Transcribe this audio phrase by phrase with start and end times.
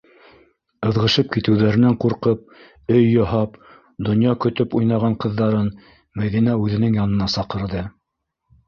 [0.87, 2.57] Ыҙғышып китеүҙәренән ҡурҡып,
[2.95, 3.61] өй яһап,
[4.09, 5.71] донъя көтөп уйнаған ҡыҙҙарын
[6.25, 7.87] Мәҙинә үҙенең янына саҡырҙы: